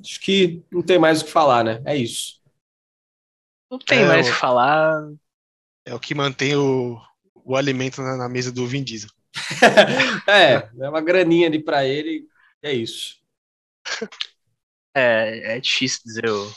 Acho 0.00 0.20
que 0.20 0.62
não 0.70 0.82
tem 0.82 0.98
mais 0.98 1.20
o 1.20 1.24
que 1.24 1.30
falar, 1.30 1.64
né? 1.64 1.82
É 1.84 1.96
isso. 1.96 2.40
Não 3.70 3.78
tem 3.78 4.00
É, 4.00 4.06
mais 4.06 4.28
o 4.28 4.32
que 4.32 4.38
falar. 4.38 5.12
É 5.84 5.94
o 5.94 6.00
que 6.00 6.14
mantém 6.14 6.54
o, 6.56 7.00
o 7.44 7.56
alimento 7.56 8.00
na, 8.02 8.16
na 8.16 8.28
mesa 8.28 8.52
do 8.52 8.66
Vin 8.66 8.84
Diesel. 8.84 9.10
é, 10.28 10.68
é 10.80 10.88
uma 10.88 11.00
graninha 11.00 11.46
ali 11.48 11.62
pra 11.62 11.84
ele. 11.86 12.26
É 12.62 12.72
isso. 12.72 13.20
É, 14.94 15.56
é 15.56 15.60
difícil 15.60 16.00
dizer 16.04 16.28
o 16.28 16.52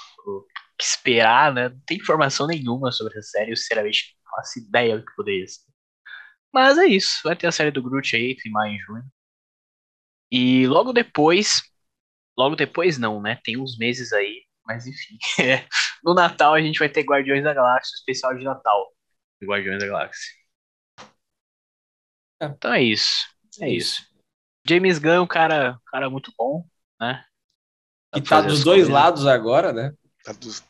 que 0.77 0.83
esperar, 0.83 1.53
né? 1.53 1.69
Não 1.69 1.79
tem 1.85 1.97
informação 1.97 2.47
nenhuma 2.47 2.91
sobre 2.91 3.17
a 3.17 3.21
série, 3.21 3.51
eu 3.51 3.55
sinceramente 3.55 4.17
não 4.23 4.31
faço 4.31 4.59
ideia 4.59 4.97
do 4.97 5.05
que 5.05 5.15
poderia 5.15 5.47
ser. 5.47 5.65
Mas 6.53 6.77
é 6.77 6.85
isso, 6.85 7.21
vai 7.23 7.35
ter 7.35 7.47
a 7.47 7.51
série 7.51 7.71
do 7.71 7.83
Groot 7.83 8.15
aí 8.15 8.31
entre 8.31 8.49
maio 8.49 8.75
e 8.75 8.79
junho. 8.79 9.03
E 10.31 10.67
logo 10.67 10.93
depois, 10.93 11.61
logo 12.37 12.55
depois 12.55 12.97
não, 12.97 13.21
né? 13.21 13.39
Tem 13.43 13.57
uns 13.57 13.77
meses 13.77 14.11
aí, 14.13 14.43
mas 14.65 14.87
enfim. 14.87 15.17
é, 15.41 15.67
no 16.03 16.13
Natal 16.13 16.53
a 16.53 16.61
gente 16.61 16.79
vai 16.79 16.89
ter 16.89 17.03
Guardiões 17.03 17.43
da 17.43 17.53
Galáxia, 17.53 17.93
o 17.93 17.99
especial 17.99 18.37
de 18.37 18.43
Natal 18.43 18.91
Guardiões 19.43 19.79
da 19.79 19.87
Galáxia. 19.87 20.33
É. 22.41 22.45
Então 22.45 22.73
é 22.73 22.81
isso, 22.81 23.27
é 23.61 23.69
isso. 23.69 24.05
James 24.67 24.97
Gunn, 24.97 25.13
é 25.13 25.21
um 25.21 25.27
cara, 25.27 25.73
um 25.73 25.91
cara 25.91 26.09
muito 26.09 26.33
bom, 26.37 26.65
né? 26.99 27.23
E 28.15 28.21
pra 28.21 28.41
tá 28.41 28.47
dos 28.47 28.63
dois 28.63 28.83
coisas. 28.83 28.93
lados 28.93 29.27
agora, 29.27 29.71
né? 29.71 29.93
Tá 30.25 30.33
dos, 30.33 30.63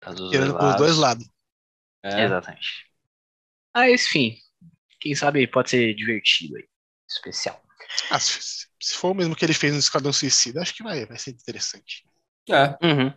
Tá 0.00 0.12
dos 0.12 0.30
querendo 0.30 0.52
dois 0.52 0.58
pros 0.58 0.76
dois 0.76 0.96
lados. 0.96 1.28
É. 2.02 2.24
Exatamente. 2.24 2.86
Mas, 3.74 4.06
enfim, 4.06 4.36
quem 5.00 5.14
sabe 5.14 5.46
pode 5.46 5.70
ser 5.70 5.94
divertido 5.94 6.56
aí. 6.56 6.64
Especial. 7.08 7.60
Ah, 8.10 8.18
se, 8.18 8.66
se 8.80 8.94
for 8.96 9.10
o 9.10 9.14
mesmo 9.14 9.36
que 9.36 9.44
ele 9.44 9.54
fez 9.54 9.72
no 9.72 9.78
Esquadrão 9.78 10.12
Suicida, 10.12 10.62
acho 10.62 10.74
que 10.74 10.82
vai, 10.82 11.04
vai 11.04 11.18
ser 11.18 11.32
interessante. 11.32 12.04
É. 12.48 12.86
Uhum. 12.86 13.12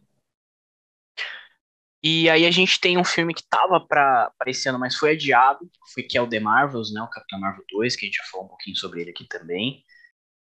E 2.01 2.29
aí 2.29 2.45
a 2.45 2.51
gente 2.51 2.79
tem 2.79 2.97
um 2.97 3.03
filme 3.03 3.33
que 3.33 3.43
tava 3.47 3.79
pra, 3.85 4.31
pra 4.37 4.49
esse 4.49 4.67
ano, 4.69 4.79
mas 4.79 4.95
foi 4.95 5.11
adiado, 5.11 5.69
foi 5.93 6.03
que 6.03 6.17
é 6.17 6.21
o 6.21 6.27
The 6.27 6.39
Marvels, 6.39 6.93
né? 6.93 7.01
O 7.01 7.09
Capitão 7.09 7.39
Marvel 7.39 7.65
2, 7.69 7.95
que 7.95 8.05
a 8.05 8.07
gente 8.07 8.17
já 8.17 8.23
falou 8.31 8.45
um 8.45 8.49
pouquinho 8.49 8.75
sobre 8.75 9.01
ele 9.01 9.11
aqui 9.11 9.27
também. 9.27 9.83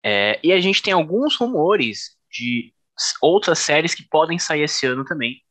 É, 0.04 0.40
e 0.44 0.52
a 0.52 0.60
gente 0.60 0.82
tem 0.82 0.94
alguns 0.94 1.36
rumores 1.36 2.18
de 2.32 2.74
outras 3.22 3.60
séries 3.60 3.96
que 3.96 4.04
podem 4.08 4.40
sair 4.40 4.64
esse 4.64 4.86
ano 4.86 5.06
também, 5.06 5.42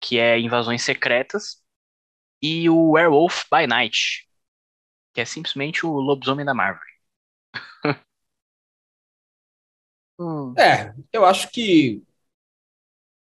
que 0.00 0.18
é 0.18 0.38
Invasões 0.40 0.82
Secretas 0.84 1.58
e 2.42 2.70
o 2.70 2.92
Werewolf 2.92 3.44
by 3.52 3.66
Night, 3.66 4.26
que 5.14 5.20
é 5.20 5.24
simplesmente 5.26 5.86
o 5.86 5.92
lobisomem 6.00 6.44
da 6.46 6.54
Marvel. 6.54 6.82
Hum, 10.18 10.58
É, 10.58 10.92
eu 11.12 11.24
acho 11.24 11.50
que 11.50 12.02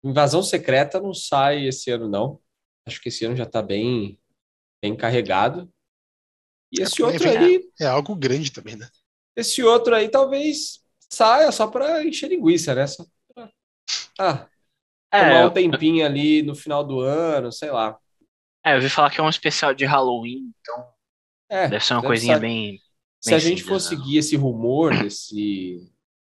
Invasão 0.04 0.42
Secreta 0.42 1.00
não 1.00 1.14
sai 1.14 1.66
esse 1.66 1.90
ano, 1.90 2.08
não. 2.08 2.40
Acho 2.86 3.00
que 3.00 3.08
esse 3.08 3.24
ano 3.24 3.36
já 3.36 3.46
tá 3.46 3.62
bem, 3.62 4.18
bem 4.82 4.96
carregado. 4.96 5.72
E 6.72 6.80
É, 6.80 6.82
esse 6.82 7.02
outro 7.02 7.28
vem- 7.38 7.38
aí, 7.38 7.62
É 7.80 7.86
algo 7.86 8.14
grande 8.16 8.52
também, 8.52 8.76
né? 8.76 8.88
esse 9.36 9.62
outro 9.62 9.94
aí 9.94 10.08
talvez 10.10 10.80
saia 11.10 11.50
só 11.52 11.66
para 11.68 12.04
encher 12.04 12.28
linguiça, 12.28 12.74
né? 12.74 12.86
Só 12.86 13.04
ah, 14.22 14.48
tomar 15.16 15.40
é, 15.40 15.46
um 15.46 15.50
tempinho 15.52 16.04
ali 16.06 16.42
no 16.42 16.54
final 16.54 16.84
do 16.84 17.00
ano, 17.00 17.52
sei 17.52 17.70
lá. 17.70 17.98
é, 18.64 18.72
eu 18.72 18.76
ouvi 18.76 18.88
falar 18.88 19.10
que 19.10 19.20
é 19.20 19.22
um 19.22 19.28
especial 19.28 19.74
de 19.74 19.84
Halloween, 19.84 20.52
então 20.60 20.92
É, 21.50 21.68
deve 21.68 21.84
ser 21.84 21.94
uma 21.94 22.02
deve 22.02 22.06
coisinha 22.06 22.36
sa- 22.36 22.40
bem. 22.40 22.78
Se 23.20 23.30
bem 23.30 23.34
a 23.34 23.38
gente 23.38 23.62
for 23.62 23.80
seguir 23.80 24.18
esse 24.18 24.36
rumor 24.36 24.92
desse, 25.02 25.92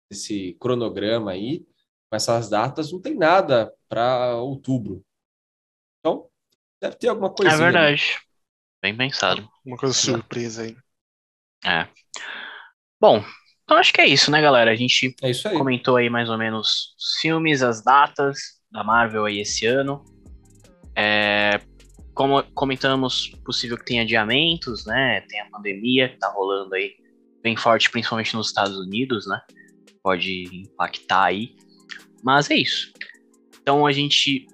desse 0.09 0.55
cronograma 0.59 1.31
aí, 1.31 1.61
com 2.09 2.15
essas 2.15 2.49
datas, 2.49 2.91
não 2.91 3.01
tem 3.01 3.15
nada 3.15 3.73
para 3.89 4.37
outubro. 4.37 5.05
Então, 5.99 6.29
deve 6.81 6.97
ter 6.97 7.09
alguma 7.09 7.29
É 7.29 7.33
coisinha. 7.33 7.67
ali. 7.69 7.73
verdade. 7.73 8.19
Bem 8.81 8.95
pensado. 8.97 9.49
Uma 9.65 9.77
coisa 9.77 9.93
surpresa 9.95 10.63
aí. 10.63 10.77
É. 11.63 11.87
Bom, 12.99 13.23
então 13.67 13.75
acho 13.75 13.91
que 13.91 13.99
é 13.99 14.07
isso, 14.07 14.31
né, 14.31 14.41
galera? 14.41 14.71
A 14.71 14.75
gente 14.77 15.13
É 15.21 15.27
aí. 15.27 15.57
comentou 15.57 15.97
aí 15.97 16.09
mais 16.09 16.29
ou 16.29 16.37
menos 16.37 16.95
os 16.97 17.19
filmes, 17.19 17.61
as 17.61 17.83
datas 17.83 18.39
da 18.71 18.81
Marvel 18.81 19.25
aí 19.25 19.41
esse 19.41 19.65
ano. 19.65 20.05
É, 20.95 21.59
como 22.13 22.41
comentamos, 22.53 23.27
possível 23.43 23.77
que 23.77 23.83
tenha 23.83 24.03
adiamentos, 24.03 24.85
né? 24.85 25.19
Tem 25.27 25.41
a 25.41 25.49
pandemia 25.49 26.07
que 26.07 26.15
tá 26.17 26.31
rolando 26.31 26.75
aí 26.75 26.93
bem 27.43 27.57
forte, 27.57 27.89
principalmente 27.89 28.33
nos 28.37 28.47
Estados 28.47 28.77
Unidos, 28.77 29.27
né? 29.27 29.41
Pode 30.01 30.45
impactar 30.61 31.25
aí. 31.25 31.53
Mas 32.23 32.49
é 32.49 32.55
isso. 32.55 32.93
Então 33.61 33.85
a 33.85 33.91
gente 33.91 34.47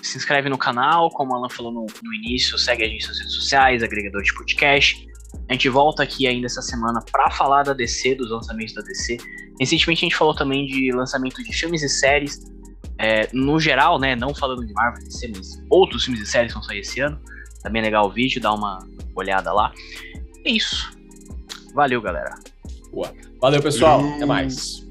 se 0.00 0.16
inscreve 0.16 0.48
no 0.48 0.56
canal, 0.56 1.10
como 1.10 1.32
o 1.32 1.36
Alan 1.36 1.50
falou 1.50 1.70
no, 1.70 1.84
no 2.02 2.14
início, 2.14 2.56
segue 2.58 2.84
a 2.84 2.88
gente 2.88 3.06
nas 3.06 3.18
redes 3.18 3.34
sociais, 3.34 3.82
agregador 3.82 4.22
de 4.22 4.32
podcast. 4.32 5.06
A 5.48 5.52
gente 5.52 5.68
volta 5.68 6.02
aqui 6.02 6.26
ainda 6.26 6.46
essa 6.46 6.62
semana 6.62 7.00
para 7.10 7.30
falar 7.30 7.62
da 7.62 7.72
DC, 7.72 8.14
dos 8.16 8.30
lançamentos 8.30 8.74
da 8.74 8.82
DC. 8.82 9.16
Recentemente 9.60 10.04
a 10.04 10.08
gente 10.08 10.16
falou 10.16 10.34
também 10.34 10.66
de 10.66 10.92
lançamento 10.92 11.42
de 11.42 11.52
filmes 11.52 11.82
e 11.82 11.88
séries, 11.88 12.40
é, 12.98 13.28
no 13.32 13.60
geral, 13.60 13.98
né? 13.98 14.16
Não 14.16 14.34
falando 14.34 14.66
de 14.66 14.72
Marvel, 14.72 15.04
DC, 15.04 15.32
mas 15.34 15.62
outros 15.70 16.04
filmes 16.04 16.22
e 16.22 16.26
séries 16.26 16.52
vão 16.52 16.62
sair 16.62 16.80
esse 16.80 17.00
ano. 17.00 17.20
Também 17.62 17.80
é 17.82 17.84
legal 17.86 18.06
o 18.06 18.10
vídeo, 18.10 18.40
dá 18.40 18.52
uma 18.52 18.78
olhada 19.14 19.52
lá. 19.52 19.72
É 20.44 20.50
isso. 20.50 20.96
Valeu, 21.74 22.00
galera. 22.00 22.34
Valeu, 23.40 23.62
pessoal. 23.62 24.00
Até 24.14 24.24
mais. 24.24 24.85